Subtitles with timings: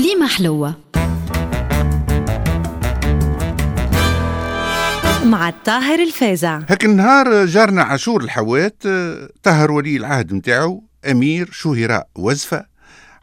[0.00, 0.74] كليمة حلوة.
[5.24, 8.82] مع الطاهر الفازع هاك النهار جارنا عاشور الحوات
[9.42, 12.66] طهر ولي العهد متاعو أمير شهراء وزفة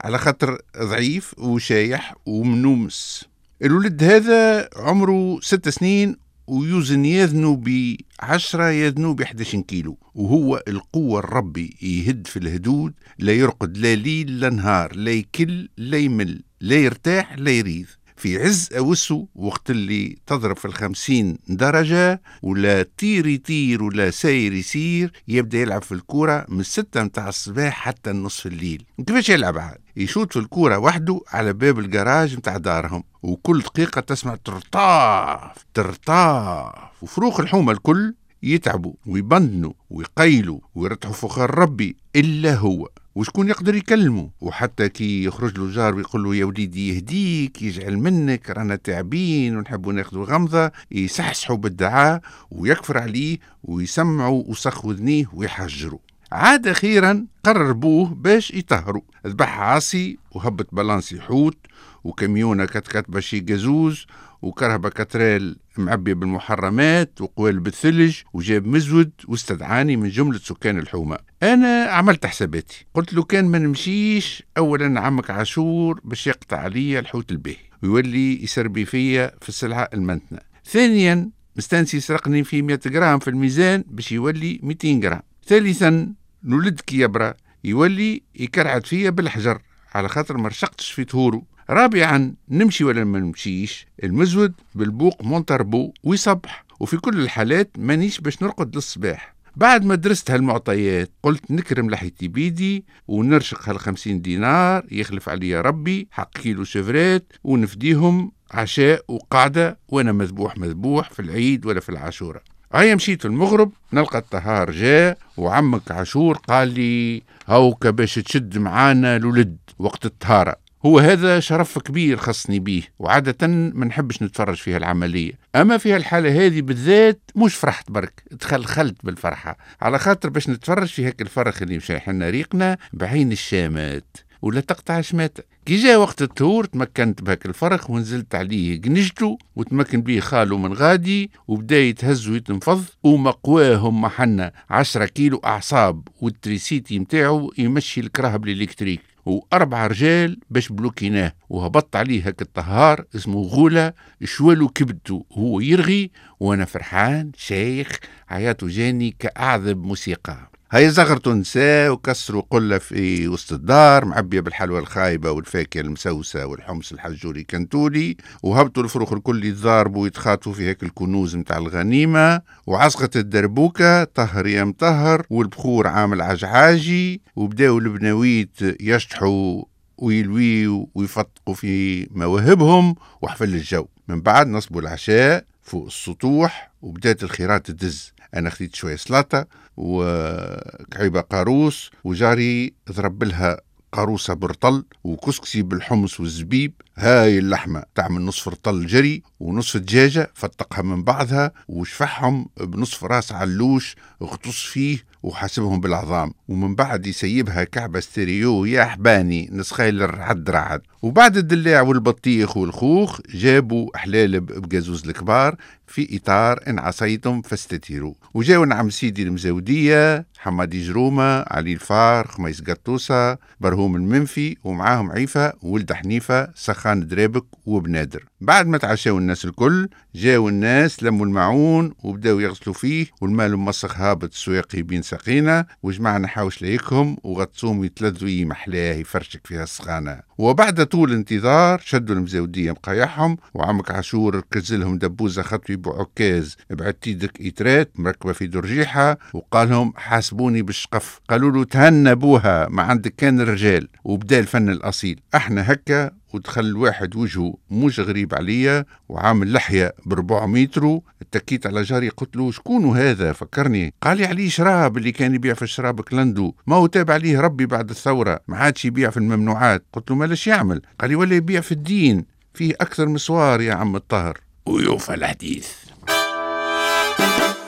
[0.01, 3.25] على خاطر ضعيف وشايح ومنومس.
[3.63, 6.17] الولد هذا عمره ست سنين
[6.47, 9.97] ويوزن يذنو بعشرة يذنو ب 11 كيلو.
[10.15, 15.97] وهو القوة الربي يهد في الهدود لا يرقد لا ليل لا نهار لا يكل لا
[15.97, 22.85] يمل لا يرتاح لا يريض في عز أوسو وقت اللي تضرب في الخمسين درجة ولا
[22.99, 28.47] طير يطير ولا ساير يسير يبدأ يلعب في الكورة من الستة متاع الصباح حتى نصف
[28.47, 28.83] الليل.
[29.07, 34.35] كيفاش يلعب عاد؟ يشوط في الكورة وحده على باب الجراج متاع دارهم وكل دقيقة تسمع
[34.35, 36.73] ترطاف ترطاف.
[37.01, 42.89] وفروخ الحومة الكل يتعبوا ويبندنوا ويقيلوا ويرتحوا فخار ربي إلا هو.
[43.15, 48.49] وشكون يقدر يكلمه؟ وحتى كي يخرج له جار ويقول له يا وليدي يهديك يجعل منك
[48.49, 55.99] رانا تعبين ونحبوا ناخذوا غمضة يسحسحوا بالدعاء ويكفر عليه ويسمعوا وسخ وذنيه ويحجروا.
[56.31, 59.01] عاد أخيرا قرر بوه باش يطهروا.
[59.27, 61.57] ذبح عاصي وهبط بالانسي حوت
[62.03, 64.05] وكميونة كتكت باشي جازوز
[64.41, 71.17] وكرهبة كترال معبية بالمحرمات وقوال بالثلج وجاب مزود واستدعاني من جملة سكان الحومة.
[71.43, 72.85] أنا عملت حساباتي.
[72.93, 78.85] قلت له كان ما نمشيش أولا عمك عاشور باش يقطع عليا الحوت الباهي ويولي يسربي
[78.85, 80.39] فيا في السلعة المنتنة.
[80.65, 85.21] ثانيا مستانسي يسرقني في 100 جرام في الميزان باش يولي 200 جرام.
[85.47, 89.61] ثالثا نولد يبرى يولي يكرعد فيا بالحجر
[89.95, 91.41] على خاطر ما رشقتش في طهوره.
[91.69, 98.75] رابعا نمشي ولا ما نمشيش المزود بالبوق مونتربو ويصبح وفي كل الحالات مانيش باش نرقد
[98.75, 99.35] للصباح.
[99.55, 106.37] بعد ما درست هالمعطيات قلت نكرم لحيتي بيدي ونرشق هالخمسين دينار يخلف عليا ربي حق
[106.37, 112.41] كيلو شفرات ونفديهم عشاء وقعدة وأنا مذبوح مذبوح في العيد ولا في العاشورة.
[112.73, 119.57] هيا مشيت المغرب نلقى الطهار جاء وعمك عاشور قال لي هاوكا باش تشد معانا الولد
[119.79, 120.55] وقت الطهارة.
[120.85, 125.33] هو هذا شرف كبير خصني بيه وعادة ما نحبش نتفرج فيها العملية.
[125.55, 129.57] أما في الحالة هذه بالذات مش فرحت برك تخلخلت بالفرحة.
[129.81, 134.17] على خاطر باش نتفرج في هيك الفرخ اللي مشى حنا ريقنا بعين الشامات.
[134.41, 135.43] ولا تقطع شماتة.
[135.65, 141.31] كي جاء وقت الطهور تمكنت بهاك الفرخ ونزلت عليه جنجته وتمكن بيه خاله من غادي
[141.47, 150.39] وبدا يتهز ويتنفض ومقواهم محنا عشرة كيلو أعصاب والتريسيتي متاعو يمشي الكرهب الإلكتريك وأربعة رجال
[150.49, 153.93] باش بلوكيناه وهبط عليه هك الطهار اسمه غولة
[154.23, 157.99] شوالو كبدته هو يرغي وأنا فرحان شيخ
[158.29, 160.49] عياته جاني كأعذب موسيقى.
[160.71, 167.43] هاي زغرتوا نساء وكسروا قلة في وسط الدار معبية بالحلوى الخايبة والفاكهة المسوسة والحمص الحجوري
[167.43, 174.63] كنتولي وهبطوا الفروخ الكل يتضاربوا ويتخاطفوا في هيك الكنوز متاع الغنيمة وعصقة الدربوكة طهر يا
[174.63, 179.63] مطهر والبخور عامل عجعاجي وبداوا البناويت يشطحوا
[179.97, 183.85] ويلويوا ويفطقوا في مواهبهم وحفل الجو.
[184.07, 188.13] من بعد نصبوا العشاء فوق السطوح وبدات الخيرات تدز.
[188.35, 193.61] أنا خديت شوية سلطة وكعيبة قاروس وجاري ضرب لها
[193.97, 196.73] قاروسة برطل وكسكسي بالحمص والزبيب.
[196.97, 203.95] هاي اللحمة تعمل نصف رطل جري ونصف دجاجة فتقها من بعضها وشفعهم بنصف راس علوش
[204.21, 206.33] اغطس فيه وحاسبهم بالعظام.
[206.47, 210.81] ومن بعد يسيبها كعبة ستيريو يا حباني نسخيل الرعد رعد.
[211.01, 215.55] وبعد الدلاع والبطيخ والخوخ جابوا حلالب بجازوز الكبار
[215.87, 218.13] في إطار إن عصيتم فاستتيروا.
[218.33, 225.93] وجاو نعم سيدي المزودية حمادي جرومة علي الفار خميس قطوسة برهوم المنفي ومعاهم عيفة ولد
[225.93, 232.75] حنيفة سخان درابك وبنادر بعد ما تعشاو الناس الكل جاو الناس لموا المعون وبداو يغسلوا
[232.75, 239.63] فيه والمال مسخ هابط سواقي بين سقينا وجمعنا حوش ليكهم وغطسوهم يتلذوا محلاه يفرشك فيها
[239.63, 240.19] السخانة.
[240.37, 247.41] وبعد طول انتظار شدوا المزودية مقايحهم وعمك عاشور ركز لهم دبوزة خطوي بعكاز بعت يدك
[247.41, 251.19] إترات مركبة في درجيحة وقال لهم حاسبوني بالشقف.
[251.29, 253.66] قالوا له تهنى بوها ما عندك كان الرجال
[254.03, 255.19] وبدا الفن الأصيل.
[255.35, 260.99] أحنا هكا ودخل واحد وجهه مش غريب عليا وعامل لحية بربع متر.
[261.21, 263.93] اتكيت على جاري قلت له شكون هذا؟ فكرني.
[264.01, 267.65] قال لي عليه شراب اللي كان يبيع في الشراب كلندو ما هو تابع عليه ربي
[267.65, 269.83] بعد الثورة؟ ما عادش يبيع في الممنوعات.
[269.93, 272.25] قلت له مالاش يعمل؟ قال لي ولا يبيع في الدين.
[272.53, 275.67] فيه أكثر مسوار يا عم الطهر ويوفى الحديث.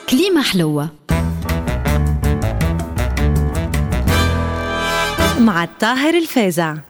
[0.09, 0.89] كليمة حلوة.
[5.39, 6.88] مع الطاهر الفازع.